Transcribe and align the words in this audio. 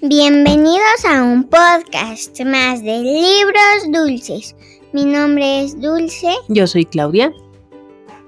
Bienvenidos 0.00 1.04
a 1.04 1.24
un 1.24 1.42
podcast 1.42 2.40
más 2.44 2.84
de 2.84 3.00
libros 3.00 3.90
dulces. 3.92 4.54
Mi 4.92 5.04
nombre 5.04 5.64
es 5.64 5.80
Dulce 5.80 6.28
Yo 6.48 6.68
soy 6.68 6.84
Claudia. 6.84 7.32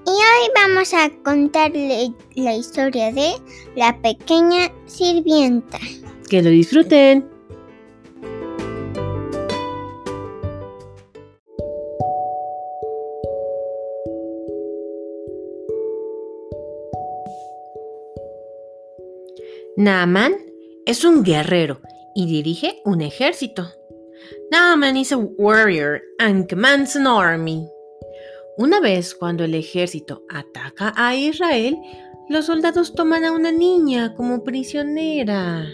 y 0.05 0.09
hoy 0.09 0.49
vamos 0.53 0.93
a 0.93 1.09
contarle 1.23 2.11
la 2.35 2.53
historia 2.55 3.13
de 3.13 3.31
la 3.77 3.97
pequeña 4.01 4.69
sirvienta. 4.85 5.79
Que 6.29 6.41
lo 6.41 6.49
disfruten. 6.49 7.25
Naaman 19.77 20.50
es 20.85 21.03
un 21.03 21.23
guerrero 21.23 21.81
y 22.15 22.25
dirige 22.25 22.81
un 22.85 23.01
ejército. 23.01 23.67
Naaman 24.51 24.97
is 24.97 25.11
a 25.11 25.17
warrior 25.17 26.01
and 26.19 26.47
commands 26.49 26.95
an 26.95 27.07
army. 27.07 27.67
Una 28.57 28.79
vez 28.79 29.15
cuando 29.15 29.43
el 29.43 29.55
ejército 29.55 30.23
ataca 30.29 30.93
a 30.95 31.15
Israel, 31.15 31.77
los 32.29 32.45
soldados 32.45 32.93
toman 32.93 33.23
a 33.23 33.31
una 33.31 33.51
niña 33.51 34.13
como 34.15 34.43
prisionera. 34.43 35.65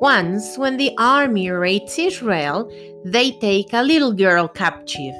Once, 0.00 0.56
when 0.58 0.76
the 0.76 0.94
army 0.96 1.50
raids 1.50 1.98
Israel, 1.98 2.68
they 3.04 3.32
take 3.40 3.72
a 3.72 3.82
little 3.82 4.12
girl 4.12 4.48
captive. 4.48 5.14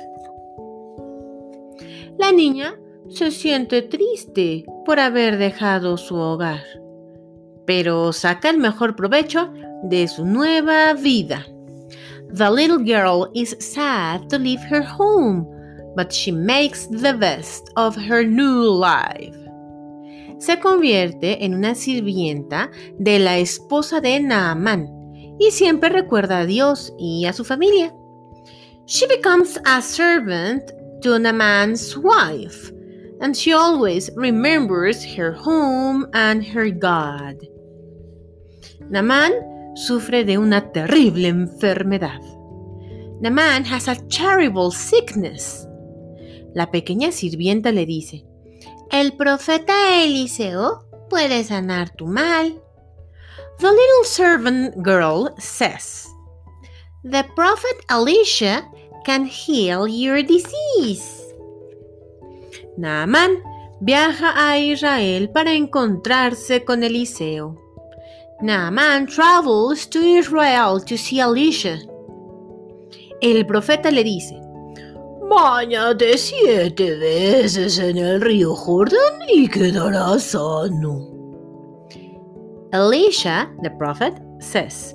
La 2.17 2.33
niña 2.33 2.79
se 3.09 3.31
siente 3.31 3.83
triste 3.83 4.65
por 4.85 5.01
haber 5.01 5.39
dejado 5.39 5.97
su 5.97 6.17
hogar, 6.17 6.63
pero 7.69 8.15
saca 8.15 8.49
el 8.49 8.57
mejor 8.57 8.97
provecho 8.97 9.53
de 9.83 10.09
su 10.09 10.25
nueva 10.25 10.95
vida. 10.95 11.45
The 12.33 12.51
little 12.51 12.79
girl 12.79 13.31
is 13.35 13.55
sad 13.61 14.31
to 14.31 14.39
leave 14.39 14.63
her 14.71 14.83
home, 14.83 15.47
but 15.95 16.11
she 16.11 16.33
makes 16.33 16.89
the 16.89 17.13
best 17.13 17.69
of 17.77 17.95
her 17.95 18.25
new 18.25 18.63
life. 18.63 19.37
Se 20.39 20.59
convierte 20.59 21.45
en 21.45 21.53
una 21.53 21.75
sirvienta 21.75 22.71
de 22.99 23.19
la 23.19 23.37
esposa 23.37 24.01
de 24.01 24.19
Naaman 24.19 24.89
y 25.39 25.51
siempre 25.51 25.91
recuerda 25.91 26.39
a 26.39 26.47
Dios 26.47 26.95
y 26.99 27.27
a 27.27 27.35
su 27.35 27.45
familia. 27.45 27.93
She 28.87 29.07
becomes 29.07 29.59
a 29.67 29.83
servant 29.83 30.73
to 31.03 31.19
Naaman's 31.19 31.99
wife, 31.99 32.73
and 33.21 33.37
she 33.37 33.53
always 33.53 34.09
remembers 34.17 35.05
her 35.17 35.33
home 35.33 36.07
and 36.15 36.43
her 36.47 36.71
God. 36.71 37.37
Naaman 38.91 39.33
sufre 39.75 40.25
de 40.25 40.39
una 40.39 40.73
terrible 40.73 41.29
enfermedad. 41.29 42.21
Naaman 43.21 43.65
has 43.65 43.89
a 43.89 43.97
terrible 44.09 44.71
sickness. 44.71 45.67
La 46.55 46.71
pequeña 46.71 47.13
sirvienta 47.13 47.73
le 47.73 47.85
dice, 47.85 48.25
el 48.91 49.13
profeta 49.17 50.03
Eliseo 50.03 50.87
puede 51.11 51.45
sanar 51.45 51.91
tu 51.91 52.07
mal. 52.07 52.63
The 53.59 53.67
little 53.67 54.05
servant 54.05 54.75
girl 54.83 55.35
says, 55.39 56.09
The 57.05 57.25
prophet 57.35 57.85
Elisha 57.91 58.63
can 59.05 59.27
heal 59.27 59.87
your 59.87 60.23
disease. 60.23 61.35
Naaman 62.77 63.43
viaja 63.81 64.33
a 64.37 64.59
Israel 64.59 65.31
para 65.31 65.53
encontrarse 65.53 66.65
con 66.65 66.83
Eliseo. 66.83 67.68
Naaman 68.41 69.09
travels 69.09 69.85
to 69.87 69.99
Israel 69.99 70.79
to 70.81 70.97
see 70.97 71.19
Elisha. 71.19 71.81
El 73.21 73.45
profeta 73.45 73.91
le 73.91 74.05
dice, 74.05 74.41
Báñate 75.29 76.17
siete 76.17 76.97
veces 76.97 77.81
en 77.81 77.99
el 77.99 78.21
río 78.21 78.55
Jordán 78.55 79.23
y 79.29 79.49
quedarás 79.49 80.23
sano. 80.23 81.09
Elisha, 82.73 83.51
the 83.63 83.71
prophet, 83.71 84.15
says, 84.39 84.95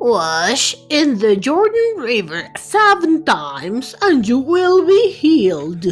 Wash 0.00 0.74
in 0.88 1.18
the 1.18 1.36
Jordan 1.36 1.98
River 1.98 2.48
seven 2.56 3.24
times 3.26 3.94
and 4.00 4.26
you 4.26 4.38
will 4.38 4.86
be 4.86 5.10
healed. 5.10 5.86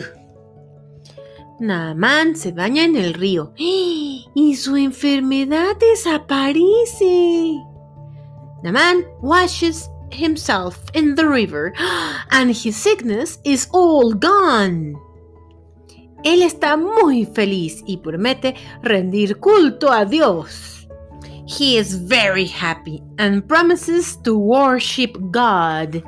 Naaman 1.60 2.34
se 2.34 2.50
baña 2.52 2.84
en 2.84 2.96
el 2.96 3.12
río 3.12 3.52
y 4.34 4.56
su 4.56 4.76
enfermedad 4.76 5.76
desaparece. 5.78 7.60
Naaman 8.62 9.04
washes 9.20 9.88
himself 10.10 10.78
in 10.94 11.15
the 11.15 11.26
river 11.26 11.72
and 12.31 12.50
his 12.50 12.76
sickness 12.76 13.38
is 13.44 13.69
all 13.72 14.12
gone. 14.15 14.94
Él 16.25 16.43
está 16.43 16.76
muy 16.76 17.26
feliz 17.26 17.82
y 17.87 17.97
promete 17.97 18.54
rendir 18.82 19.38
culto 19.41 19.91
a 19.91 20.04
Dios. 20.04 20.87
He 21.47 21.76
is 21.76 22.06
very 22.06 22.47
happy 22.47 23.03
and 23.19 23.47
promises 23.47 24.16
to 24.22 24.38
worship 24.38 25.19
God. 25.32 26.03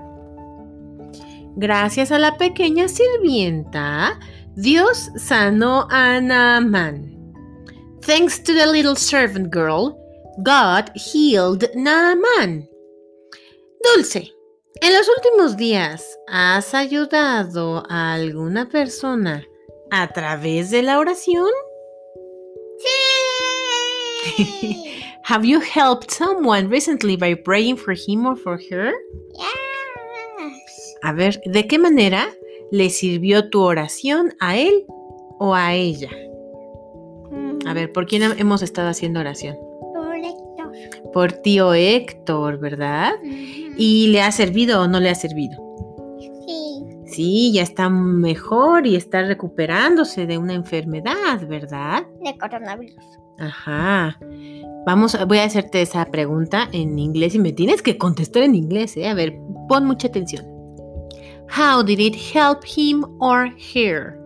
Gracias 1.56 2.12
a 2.12 2.18
la 2.18 2.36
pequeña 2.36 2.88
sirvienta, 2.88 4.18
Dios 4.54 5.10
sanó 5.16 5.88
a 5.90 6.20
Naaman. 6.20 7.13
Thanks 8.06 8.38
to 8.40 8.52
the 8.52 8.66
little 8.66 8.96
servant 8.96 9.50
girl, 9.50 9.98
God 10.42 10.90
healed 10.94 11.64
Naaman. 11.74 12.68
Dulce, 13.82 14.30
en 14.82 14.92
los 14.92 15.08
últimos 15.08 15.56
días, 15.56 16.04
¿has 16.28 16.74
ayudado 16.74 17.82
a 17.88 18.12
alguna 18.12 18.68
persona 18.68 19.42
a 19.90 20.08
través 20.08 20.70
de 20.70 20.82
la 20.82 20.98
oración? 20.98 21.48
Sí. 24.36 25.00
Have 25.24 25.46
you 25.46 25.60
helped 25.60 26.10
someone 26.10 26.68
recently 26.68 27.16
by 27.16 27.32
praying 27.32 27.78
for 27.78 27.94
him 27.94 28.26
or 28.26 28.36
for 28.36 28.60
her? 28.70 28.92
Yes. 29.32 30.94
A 31.02 31.14
ver, 31.14 31.40
¿de 31.46 31.66
qué 31.66 31.78
manera 31.78 32.28
le 32.70 32.90
sirvió 32.90 33.48
tu 33.48 33.62
oración 33.62 34.34
a 34.40 34.58
él 34.58 34.84
o 35.38 35.54
a 35.54 35.72
ella? 35.72 36.10
A 37.66 37.74
ver, 37.74 37.92
¿por 37.92 38.06
quién 38.06 38.22
hemos 38.38 38.62
estado 38.62 38.88
haciendo 38.88 39.20
oración? 39.20 39.56
Correcto. 39.94 41.10
Por 41.12 41.32
tío 41.32 41.74
Héctor, 41.74 42.58
¿verdad? 42.58 43.12
¿Y 43.76 44.08
le 44.08 44.22
ha 44.22 44.32
servido 44.32 44.82
o 44.82 44.88
no 44.88 45.00
le 45.00 45.10
ha 45.10 45.14
servido? 45.14 45.58
Sí. 46.46 46.82
Sí, 47.06 47.52
ya 47.52 47.62
está 47.62 47.88
mejor 47.88 48.86
y 48.86 48.96
está 48.96 49.22
recuperándose 49.22 50.26
de 50.26 50.38
una 50.38 50.54
enfermedad, 50.54 51.46
¿verdad? 51.48 52.06
De 52.22 52.36
coronavirus. 52.36 53.04
Ajá. 53.38 54.18
Vamos, 54.86 55.16
voy 55.26 55.38
a 55.38 55.44
hacerte 55.44 55.82
esa 55.82 56.04
pregunta 56.06 56.68
en 56.72 56.98
inglés 56.98 57.34
y 57.34 57.38
me 57.38 57.52
tienes 57.52 57.82
que 57.82 57.96
contestar 57.96 58.42
en 58.42 58.54
inglés, 58.54 58.96
¿eh? 58.96 59.08
A 59.08 59.14
ver, 59.14 59.34
pon 59.68 59.86
mucha 59.86 60.08
atención. 60.08 60.44
How 61.48 61.82
did 61.82 62.00
it 62.00 62.14
help 62.14 62.64
him 62.64 63.04
or 63.20 63.50
her? 63.74 64.23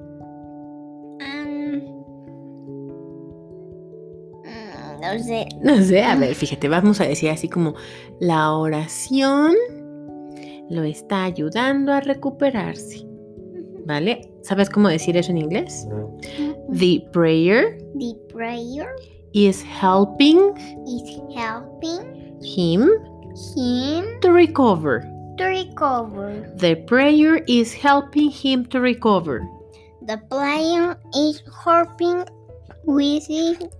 No 5.14 5.22
sé. 5.22 5.48
No 5.62 5.82
sé, 5.82 6.02
a 6.02 6.14
ver, 6.16 6.34
fíjate, 6.34 6.68
vamos 6.68 7.00
a 7.00 7.04
decir 7.04 7.30
así 7.30 7.48
como 7.48 7.74
la 8.20 8.52
oración 8.52 9.54
lo 10.70 10.82
está 10.82 11.24
ayudando 11.24 11.92
a 11.92 12.00
recuperarse, 12.00 13.06
¿vale? 13.86 14.30
¿Sabes 14.42 14.68
cómo 14.68 14.88
decir 14.88 15.16
eso 15.16 15.30
en 15.30 15.38
inglés? 15.38 15.86
The 16.70 17.06
prayer 17.12 17.78
The 17.98 18.14
prayer 18.32 18.88
is 19.32 19.64
helping 19.64 20.38
is 20.86 21.02
helping 21.34 22.38
him 22.42 22.90
him 23.56 24.20
to 24.20 24.32
recover. 24.32 25.02
to 25.38 25.44
recover. 25.44 26.52
The 26.56 26.76
prayer 26.86 27.42
is 27.46 27.72
helping 27.72 28.30
him 28.30 28.66
to 28.66 28.80
recover. 28.80 29.46
The 30.02 30.18
player 30.28 30.98
is 31.14 31.42
helping 31.64 32.24
with 32.84 33.26
the 33.28 33.70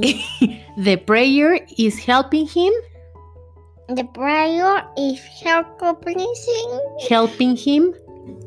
The 0.76 0.96
prayer 0.96 1.60
is 1.78 1.98
helping 1.98 2.46
him, 2.46 2.72
the 3.88 4.04
prayer 4.14 4.86
is 4.96 5.20
helping 5.42 6.26
helping 7.08 7.56
him 7.56 7.92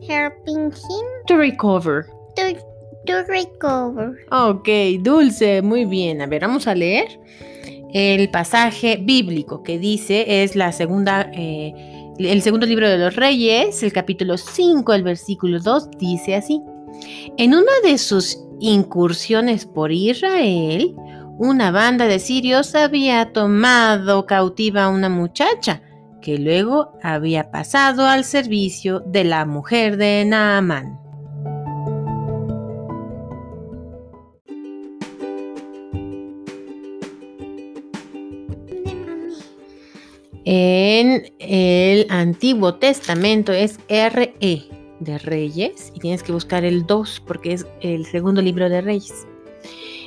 helping 0.07 0.71
him 0.71 1.05
to 1.27 1.35
recover. 1.35 2.07
to, 2.35 2.55
to 3.05 3.23
recover. 3.27 4.17
Ok, 4.31 4.69
dulce, 5.01 5.61
muy 5.61 5.85
bien. 5.85 6.21
A 6.21 6.27
ver, 6.27 6.41
vamos 6.41 6.67
a 6.67 6.75
leer 6.75 7.19
el 7.93 8.29
pasaje 8.29 8.97
bíblico 8.97 9.63
que 9.63 9.77
dice, 9.77 10.43
es 10.43 10.55
la 10.55 10.71
segunda, 10.71 11.29
eh, 11.33 11.73
el 12.17 12.41
segundo 12.41 12.65
libro 12.65 12.89
de 12.89 12.97
los 12.97 13.15
Reyes, 13.15 13.83
el 13.83 13.93
capítulo 13.93 14.37
5, 14.37 14.93
el 14.93 15.03
versículo 15.03 15.59
2, 15.59 15.91
dice 15.99 16.35
así. 16.35 16.61
En 17.37 17.53
una 17.53 17.71
de 17.83 17.97
sus 17.97 18.39
incursiones 18.63 19.65
por 19.65 19.91
Israel, 19.91 20.95
una 21.37 21.69
banda 21.71 22.07
de 22.07 22.19
sirios 22.19 22.75
había 22.75 23.33
tomado 23.33 24.25
cautiva 24.25 24.85
a 24.85 24.89
una 24.89 25.09
muchacha 25.09 25.81
que 26.21 26.37
luego 26.37 26.93
había 27.03 27.51
pasado 27.51 28.07
al 28.07 28.23
servicio 28.23 29.01
de 29.01 29.25
la 29.25 29.45
mujer 29.45 29.97
de 29.97 30.23
Naaman. 30.23 30.97
En 40.45 41.33
el 41.39 42.07
Antiguo 42.09 42.75
Testamento 42.75 43.51
es 43.51 43.77
RE 43.89 44.82
de 45.03 45.17
Reyes 45.19 45.91
y 45.95 45.99
tienes 45.99 46.23
que 46.23 46.31
buscar 46.31 46.63
el 46.63 46.85
2 46.85 47.23
porque 47.25 47.53
es 47.53 47.65
el 47.81 48.05
segundo 48.05 48.41
libro 48.41 48.69
de 48.69 48.81
Reyes. 48.81 49.27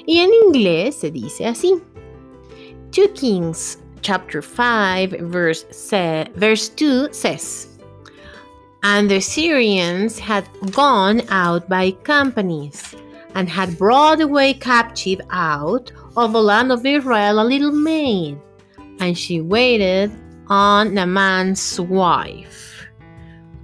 Y 0.07 0.19
en 0.19 0.31
inglés 0.47 0.97
se 0.97 1.11
dice 1.11 1.47
así. 1.47 1.81
2 2.93 3.09
Kings 3.15 3.79
chapter 4.01 4.43
5 4.43 5.17
verse, 5.29 5.67
verse 6.37 6.69
2 6.77 7.13
says, 7.13 7.69
And 8.83 9.11
the 9.11 9.21
Syrians 9.21 10.19
had 10.19 10.45
gone 10.71 11.23
out 11.29 11.69
by 11.69 11.91
companies 12.05 12.95
and 13.35 13.49
had 13.49 13.77
brought 13.77 14.21
away 14.21 14.55
captive 14.55 15.21
out 15.31 15.93
of 16.17 16.33
the 16.33 16.41
land 16.41 16.71
of 16.71 16.87
Israel 16.87 17.41
a 17.41 17.45
little 17.45 17.73
maid, 17.73 18.39
and 19.01 19.19
she 19.19 19.41
waited 19.41 20.13
on 20.49 20.95
Naaman's 20.95 21.81
wife. 21.81 22.76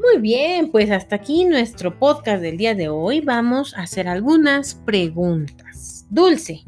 Muy 0.02 0.20
bien, 0.20 0.72
pues 0.72 0.90
hasta 0.90 1.14
aquí 1.14 1.44
nuestro 1.44 1.96
podcast 1.96 2.42
del 2.42 2.56
día 2.56 2.74
de 2.74 2.88
hoy. 2.88 3.20
Vamos 3.20 3.72
a 3.74 3.82
hacer 3.82 4.08
algunas 4.08 4.74
preguntas. 4.74 6.06
Dulce, 6.10 6.64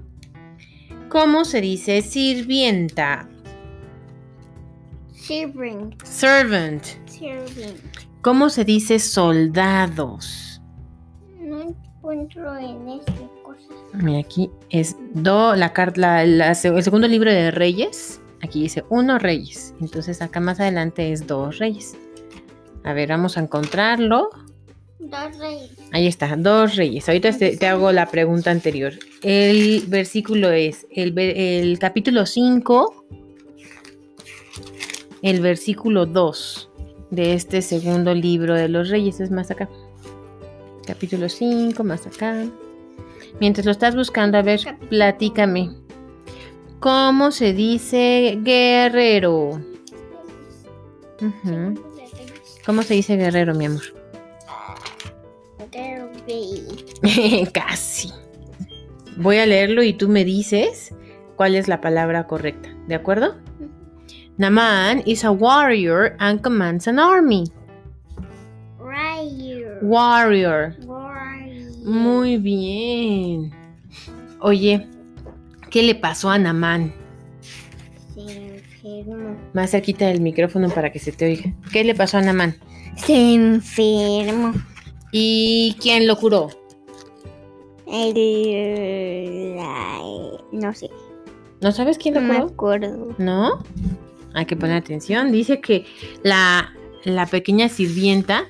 ¿cómo 1.09 1.45
se 1.45 1.61
dice 1.61 2.01
sirvienta? 2.03 3.29
Servant. 5.13 6.01
Servant. 6.05 6.85
Servant. 7.07 7.81
¿Cómo 8.23 8.51
se 8.51 8.65
dice 8.65 9.01
soldados? 9.01 10.63
No 11.41 11.61
encuentro 11.61 12.57
en 12.57 12.89
este 12.89 13.29
cosa. 13.43 13.69
Mira, 13.95 14.21
aquí 14.21 14.49
es 14.71 14.97
do, 15.13 15.57
la, 15.57 15.73
la, 15.97 16.25
la, 16.25 16.51
el 16.53 16.83
segundo 16.83 17.09
libro 17.09 17.33
de 17.33 17.51
Reyes. 17.51 18.21
Aquí 18.43 18.63
dice 18.63 18.85
uno 18.91 19.19
reyes. 19.19 19.75
Entonces 19.81 20.23
acá 20.23 20.39
más 20.39 20.61
adelante 20.61 21.11
es 21.11 21.27
dos 21.27 21.59
reyes. 21.59 21.97
A 22.85 22.93
ver, 22.93 23.09
vamos 23.09 23.37
a 23.37 23.41
encontrarlo. 23.41 24.29
Dos 24.99 25.39
reyes. 25.39 25.71
Ahí 25.93 26.07
está, 26.07 26.37
dos 26.37 26.77
reyes. 26.77 27.09
Ahorita 27.09 27.37
te, 27.37 27.57
te 27.57 27.67
hago 27.67 27.91
la 27.93 28.07
pregunta 28.07 28.51
anterior. 28.51 28.93
El 29.23 29.85
versículo 29.89 30.51
es 30.51 30.87
el, 30.91 31.19
el 31.19 31.79
capítulo 31.79 32.27
5, 32.27 33.07
el 35.23 35.41
versículo 35.41 36.05
2 36.05 36.71
de 37.11 37.35
este 37.35 37.63
segundo 37.63 38.15
libro 38.15 38.55
de 38.55 38.69
los 38.69 38.91
reyes. 38.91 39.19
Es 39.21 39.31
más 39.31 39.51
acá. 39.51 39.69
Capítulo 40.87 41.29
5, 41.29 41.83
más 41.85 42.07
acá. 42.07 42.45
Mientras 43.41 43.65
lo 43.65 43.73
estás 43.73 43.97
buscando, 43.97 44.37
a 44.37 44.43
ver, 44.43 44.61
platícame. 44.91 45.71
¿Cómo 46.81 47.31
se 47.31 47.55
dice 47.55 48.39
guerrero? 48.43 49.53
Uh 51.21 51.33
-huh. 51.43 51.84
¿Cómo 52.67 52.83
se 52.83 52.95
dice 52.95 53.17
guerrero, 53.17 53.55
mi 53.55 53.67
amor? 53.67 53.83
Casi. 57.53 58.11
Voy 59.17 59.37
a 59.39 59.47
leerlo 59.47 59.83
y 59.83 59.93
tú 59.93 60.09
me 60.09 60.25
dices 60.25 60.95
cuál 61.37 61.55
es 61.55 61.69
la 61.69 61.81
palabra 61.81 62.27
correcta, 62.27 62.75
¿de 62.89 62.95
acuerdo? 62.95 63.37
Naman 64.37 65.03
is 65.07 65.25
a 65.25 65.31
warrior 65.31 66.17
and 66.19 66.41
commands 66.41 66.89
an 66.89 66.99
army. 66.99 67.45
Warrior. 68.81 69.79
Warrior. 69.83 70.75
Warrior. 70.85 71.73
Muy 71.85 72.39
bien. 72.39 73.53
Oye, 74.41 74.89
¿qué 75.71 75.83
le 75.85 75.95
pasó 75.95 76.31
a 76.31 76.39
Naman? 76.39 76.93
Se 78.15 78.54
enfermó. 78.85 79.37
Más 79.53 79.71
cerquita 79.71 80.07
del 80.07 80.21
micrófono 80.21 80.69
para 80.71 80.91
que 80.93 80.99
se 80.99 81.13
te 81.13 81.25
oiga. 81.27 81.55
¿Qué 81.73 81.85
le 81.85 81.95
pasó 81.95 82.19
a 82.19 82.23
Naman? 82.23 82.57
Se 82.97 83.35
enfermó. 83.35 84.53
¿Y 85.13 85.77
quién 85.81 86.07
lo 86.07 86.17
curó? 86.17 86.49
El, 87.87 89.57
la- 89.57 90.01
no 90.53 90.75
sé. 90.75 90.91
¿No 91.61 91.73
sabes 91.73 91.99
quién 91.99 92.15
lo 92.15 92.21
No 92.21 92.29
me 92.29 92.35
curó? 92.35 92.47
acuerdo. 92.49 93.15
¿No? 93.19 93.63
Hay 94.35 94.47
que 94.47 94.57
poner 94.57 94.77
atención. 94.77 95.31
Dice 95.33 95.61
que 95.61 95.85
la, 96.23 96.73
la 97.05 97.27
pequeña 97.27 97.69
sirvienta 97.69 98.45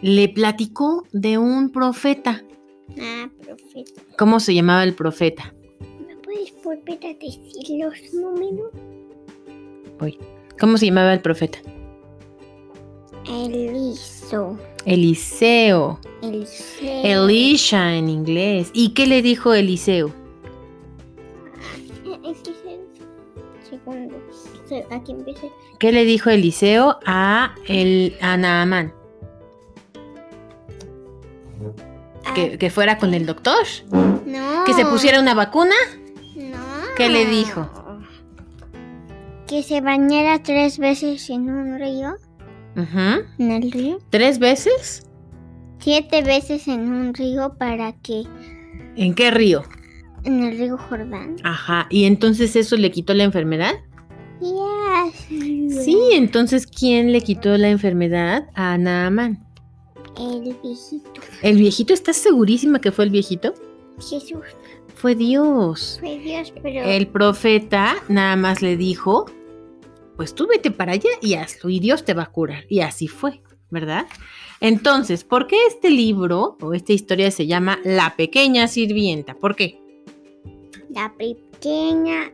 le 0.00 0.28
platicó 0.28 1.04
de 1.12 1.38
un 1.38 1.70
profeta. 1.70 2.42
Ah, 3.00 3.28
profeta. 3.42 4.02
¿Cómo 4.18 4.38
se 4.38 4.54
llamaba 4.54 4.84
el 4.84 4.94
profeta? 4.94 5.54
¿Me 6.06 6.16
puedes 6.16 6.52
volver 6.62 6.98
a 7.04 7.14
decir 7.14 7.80
los 7.80 8.14
números? 8.14 8.70
Voy. 9.98 10.18
¿Cómo 10.58 10.78
se 10.78 10.86
llamaba 10.86 11.12
el 11.12 11.20
profeta? 11.20 11.58
Eliso. 13.26 14.58
Eliseo. 14.84 15.98
Eliseo. 16.22 17.26
Elisha 17.26 17.94
en 17.94 18.08
inglés. 18.08 18.70
¿Y 18.72 18.90
qué 18.90 19.06
le 19.06 19.22
dijo 19.22 19.54
Eliseo? 19.54 20.12
Segundo. 23.68 24.16
Aquí. 24.90 25.14
¿Qué 25.78 25.92
le 25.92 26.04
dijo 26.04 26.30
Eliseo 26.30 26.98
a, 27.06 27.54
el, 27.66 28.16
a 28.20 28.36
Naamán? 28.36 28.92
¿Que, 32.34 32.58
que 32.58 32.70
fuera 32.70 32.98
con 32.98 33.14
el 33.14 33.26
doctor? 33.26 33.64
No. 33.90 34.64
¿Que 34.64 34.72
se 34.74 34.84
pusiera 34.86 35.20
una 35.20 35.34
vacuna? 35.34 35.74
No. 36.36 36.56
¿Qué 36.96 37.08
le 37.08 37.26
dijo? 37.26 37.83
Que 39.46 39.62
se 39.62 39.80
bañara 39.80 40.42
tres 40.42 40.78
veces 40.78 41.28
en 41.30 41.50
un 41.50 41.78
río. 41.78 42.14
Ujú. 42.76 43.24
En 43.38 43.50
el 43.50 43.70
río. 43.70 43.98
¿Tres 44.10 44.38
veces? 44.38 45.06
Siete 45.78 46.22
veces 46.22 46.66
en 46.66 46.80
un 46.90 47.14
río 47.14 47.54
para 47.58 47.92
que. 47.92 48.24
¿En 48.96 49.14
qué 49.14 49.30
río? 49.30 49.64
En 50.24 50.42
el 50.42 50.58
río 50.58 50.78
Jordán. 50.78 51.36
Ajá. 51.44 51.86
¿Y 51.90 52.04
entonces 52.04 52.56
eso 52.56 52.76
le 52.76 52.90
quitó 52.90 53.12
la 53.12 53.24
enfermedad? 53.24 53.74
Yes. 54.40 55.84
Sí, 55.84 55.98
entonces 56.12 56.66
¿quién 56.66 57.12
le 57.12 57.20
quitó 57.20 57.56
la 57.56 57.68
enfermedad 57.68 58.48
a 58.54 58.78
Naamán? 58.78 59.44
El 60.18 60.40
viejito. 60.62 61.20
¿El 61.42 61.56
viejito? 61.58 61.92
¿Estás 61.92 62.16
segurísima 62.16 62.80
que 62.80 62.92
fue 62.92 63.04
el 63.04 63.10
viejito? 63.10 63.54
Jesús. 63.98 64.44
Fue 64.94 65.14
Dios. 65.14 65.98
Fue 66.00 66.18
Dios, 66.18 66.52
pero. 66.62 66.84
El 66.84 67.06
profeta 67.08 67.96
nada 68.08 68.36
más 68.36 68.62
le 68.62 68.76
dijo, 68.76 69.26
pues 70.16 70.34
tú 70.34 70.46
vete 70.46 70.70
para 70.70 70.92
allá 70.92 71.10
y 71.20 71.34
hazlo 71.34 71.70
y 71.70 71.80
Dios 71.80 72.04
te 72.04 72.14
va 72.14 72.24
a 72.24 72.32
curar. 72.32 72.64
Y 72.68 72.80
así 72.80 73.08
fue, 73.08 73.42
¿verdad? 73.70 74.06
Entonces, 74.60 75.24
¿por 75.24 75.46
qué 75.46 75.56
este 75.66 75.90
libro 75.90 76.56
o 76.60 76.74
esta 76.74 76.92
historia 76.92 77.30
se 77.30 77.46
llama 77.46 77.78
La 77.84 78.14
pequeña 78.16 78.68
sirvienta? 78.68 79.34
¿Por 79.34 79.56
qué? 79.56 79.78
La 80.90 81.12
pequeña. 81.18 82.32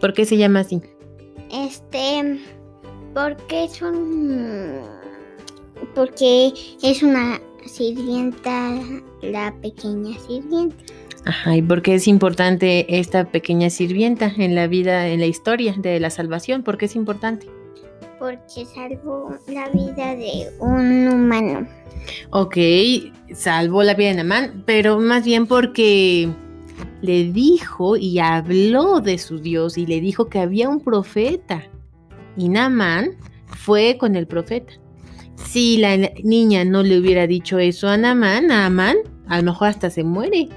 ¿Por 0.00 0.12
qué 0.12 0.24
se 0.24 0.36
llama 0.36 0.60
así? 0.60 0.80
Este. 1.50 2.38
Porque 3.14 3.64
es 3.64 3.82
un. 3.82 4.80
Porque 5.94 6.52
es 6.82 7.02
una 7.02 7.40
sirvienta. 7.66 8.78
La 9.22 9.54
pequeña 9.60 10.16
sirvienta. 10.20 10.76
Ajá, 11.24 11.56
¿y 11.56 11.62
por 11.62 11.82
qué 11.82 11.94
es 11.94 12.08
importante 12.08 12.98
esta 12.98 13.30
pequeña 13.30 13.70
sirvienta 13.70 14.32
en 14.36 14.54
la 14.54 14.66
vida, 14.66 15.08
en 15.08 15.20
la 15.20 15.26
historia 15.26 15.74
de 15.76 16.00
la 16.00 16.10
salvación? 16.10 16.62
¿Por 16.62 16.78
qué 16.78 16.86
es 16.86 16.96
importante? 16.96 17.48
Porque 18.18 18.64
salvó 18.74 19.36
la 19.46 19.68
vida 19.68 20.16
de 20.16 20.48
un 20.58 21.08
humano. 21.08 21.68
Ok, 22.30 22.56
salvó 23.34 23.82
la 23.82 23.94
vida 23.94 24.08
de 24.08 24.14
Namán, 24.16 24.62
pero 24.66 24.98
más 24.98 25.24
bien 25.24 25.46
porque 25.46 26.28
le 27.02 27.32
dijo 27.32 27.96
y 27.96 28.18
habló 28.18 29.00
de 29.00 29.18
su 29.18 29.38
Dios 29.38 29.78
y 29.78 29.86
le 29.86 30.00
dijo 30.00 30.28
que 30.28 30.40
había 30.40 30.68
un 30.68 30.80
profeta. 30.80 31.62
Y 32.36 32.48
Namán 32.48 33.10
fue 33.46 33.96
con 33.98 34.16
el 34.16 34.26
profeta. 34.26 34.72
Si 35.36 35.78
la 35.78 35.96
niña 36.24 36.64
no 36.64 36.82
le 36.82 36.98
hubiera 36.98 37.26
dicho 37.26 37.58
eso 37.58 37.88
a 37.88 37.96
Namán, 37.96 38.48
Namán 38.48 38.96
a 39.28 39.38
lo 39.38 39.44
mejor 39.44 39.68
hasta 39.68 39.90
se 39.90 40.04
muere. 40.04 40.48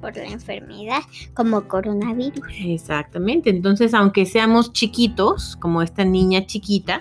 Por 0.00 0.16
la 0.16 0.24
enfermedad, 0.24 1.02
como 1.34 1.68
coronavirus. 1.68 2.40
Exactamente. 2.64 3.50
Entonces, 3.50 3.94
aunque 3.94 4.26
seamos 4.26 4.72
chiquitos, 4.72 5.56
como 5.56 5.82
esta 5.82 6.04
niña 6.04 6.46
chiquita, 6.46 7.00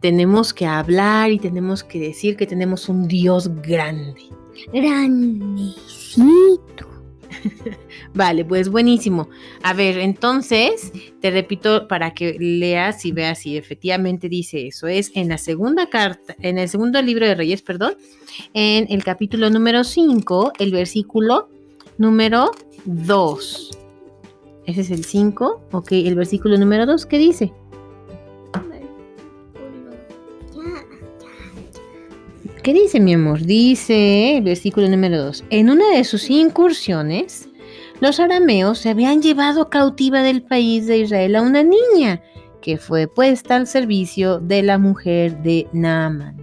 tenemos 0.00 0.54
que 0.54 0.66
hablar 0.66 1.30
y 1.30 1.38
tenemos 1.38 1.84
que 1.84 2.00
decir 2.00 2.36
que 2.36 2.46
tenemos 2.46 2.88
un 2.88 3.06
Dios 3.06 3.50
grande. 3.62 4.24
Grandecito. 4.72 6.89
Vale, 8.12 8.44
pues 8.44 8.68
buenísimo. 8.68 9.28
A 9.62 9.72
ver, 9.72 9.98
entonces, 9.98 10.92
te 11.20 11.30
repito 11.30 11.86
para 11.86 12.12
que 12.12 12.36
leas 12.38 13.04
y 13.04 13.12
veas 13.12 13.40
si 13.40 13.56
efectivamente 13.56 14.28
dice 14.28 14.66
eso. 14.66 14.88
Es 14.88 15.12
en 15.14 15.28
la 15.28 15.38
segunda 15.38 15.88
carta, 15.88 16.34
en 16.40 16.58
el 16.58 16.68
segundo 16.68 17.00
libro 17.02 17.26
de 17.26 17.36
Reyes, 17.36 17.62
perdón, 17.62 17.94
en 18.52 18.86
el 18.90 19.04
capítulo 19.04 19.48
número 19.48 19.84
5, 19.84 20.54
el 20.58 20.72
versículo 20.72 21.48
número 21.98 22.50
2. 22.84 23.78
Ese 24.66 24.80
es 24.80 24.90
el 24.90 25.04
5, 25.04 25.68
ok, 25.70 25.92
el 25.92 26.16
versículo 26.16 26.58
número 26.58 26.86
2, 26.86 27.06
¿qué 27.06 27.18
dice? 27.18 27.52
¿Qué 32.62 32.74
dice 32.74 33.00
mi 33.00 33.14
amor? 33.14 33.40
Dice 33.40 34.36
el 34.36 34.44
versículo 34.44 34.86
número 34.86 35.16
2. 35.24 35.44
En 35.48 35.70
una 35.70 35.96
de 35.96 36.04
sus 36.04 36.28
incursiones, 36.28 37.48
los 38.00 38.18
arameos 38.20 38.78
se 38.78 38.90
habían 38.90 39.22
llevado 39.22 39.70
cautiva 39.70 40.22
del 40.22 40.42
país 40.42 40.86
de 40.86 40.98
Israel 40.98 41.36
a 41.36 41.42
una 41.42 41.62
niña 41.62 42.22
que 42.60 42.78
fue 42.78 43.06
puesta 43.06 43.56
al 43.56 43.66
servicio 43.66 44.38
de 44.38 44.62
la 44.62 44.78
mujer 44.78 45.42
de 45.42 45.66
Naaman. 45.72 46.36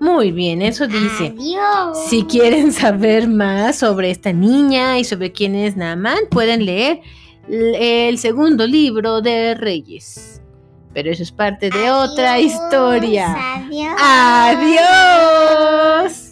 Muy 0.00 0.32
bien, 0.32 0.62
eso 0.62 0.86
dice. 0.86 1.34
Adiós. 1.36 2.08
Si 2.08 2.22
quieren 2.24 2.72
saber 2.72 3.28
más 3.28 3.78
sobre 3.78 4.10
esta 4.10 4.32
niña 4.32 4.98
y 4.98 5.04
sobre 5.04 5.32
quién 5.32 5.54
es 5.54 5.76
Naaman, 5.76 6.18
pueden 6.30 6.64
leer 6.64 7.00
el 7.48 8.18
segundo 8.18 8.66
libro 8.66 9.20
de 9.20 9.54
Reyes. 9.54 10.42
Pero 10.94 11.10
eso 11.10 11.22
es 11.22 11.32
parte 11.32 11.70
de 11.70 11.90
otra 11.90 12.40
historia. 12.40 13.36
Adiós. 13.56 13.96
Adiós. 14.50 16.27